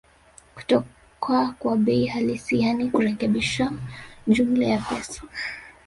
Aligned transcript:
kutoka 0.55 1.51
kwa 1.59 1.77
bei 1.77 2.05
halisi 2.05 2.59
yaani 2.61 2.89
kurekebisha 2.89 3.71
jumla 4.27 4.65
ya 4.67 4.79
pesa 4.89 5.21